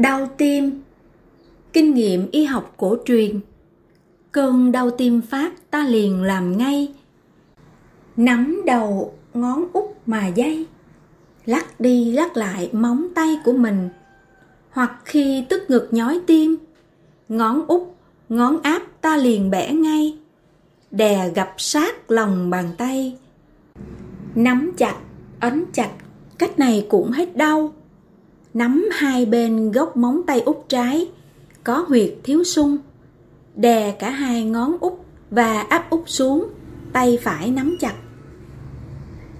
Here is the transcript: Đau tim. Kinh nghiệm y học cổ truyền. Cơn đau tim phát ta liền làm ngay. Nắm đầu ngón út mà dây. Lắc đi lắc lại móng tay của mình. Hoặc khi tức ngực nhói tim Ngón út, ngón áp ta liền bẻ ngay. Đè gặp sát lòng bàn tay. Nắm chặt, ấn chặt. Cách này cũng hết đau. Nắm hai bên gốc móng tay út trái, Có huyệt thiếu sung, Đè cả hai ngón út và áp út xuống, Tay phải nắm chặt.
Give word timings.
Đau 0.00 0.26
tim. 0.36 0.82
Kinh 1.72 1.94
nghiệm 1.94 2.30
y 2.30 2.44
học 2.44 2.74
cổ 2.76 2.96
truyền. 3.04 3.40
Cơn 4.32 4.72
đau 4.72 4.90
tim 4.90 5.20
phát 5.20 5.70
ta 5.70 5.86
liền 5.86 6.22
làm 6.22 6.58
ngay. 6.58 6.94
Nắm 8.16 8.62
đầu 8.66 9.14
ngón 9.34 9.64
út 9.72 9.84
mà 10.06 10.26
dây. 10.26 10.66
Lắc 11.46 11.80
đi 11.80 12.12
lắc 12.12 12.36
lại 12.36 12.70
móng 12.72 13.08
tay 13.14 13.38
của 13.44 13.52
mình. 13.52 13.88
Hoặc 14.70 15.00
khi 15.04 15.44
tức 15.48 15.62
ngực 15.68 15.88
nhói 15.90 16.20
tim 16.26 16.56
Ngón 17.28 17.66
út, 17.66 17.82
ngón 18.28 18.62
áp 18.62 18.82
ta 19.00 19.16
liền 19.16 19.50
bẻ 19.50 19.72
ngay. 19.72 20.18
Đè 20.90 21.30
gặp 21.34 21.54
sát 21.56 22.10
lòng 22.10 22.50
bàn 22.50 22.70
tay. 22.78 23.18
Nắm 24.34 24.72
chặt, 24.76 24.96
ấn 25.40 25.64
chặt. 25.72 25.90
Cách 26.38 26.58
này 26.58 26.86
cũng 26.90 27.10
hết 27.10 27.36
đau. 27.36 27.72
Nắm 28.54 28.88
hai 28.92 29.26
bên 29.26 29.72
gốc 29.72 29.96
móng 29.96 30.22
tay 30.26 30.40
út 30.40 30.56
trái, 30.68 31.10
Có 31.64 31.84
huyệt 31.88 32.14
thiếu 32.24 32.44
sung, 32.44 32.78
Đè 33.54 33.90
cả 33.90 34.10
hai 34.10 34.44
ngón 34.44 34.76
út 34.80 34.92
và 35.30 35.60
áp 35.60 35.90
út 35.90 36.02
xuống, 36.06 36.46
Tay 36.92 37.18
phải 37.22 37.50
nắm 37.50 37.76
chặt. 37.80 37.94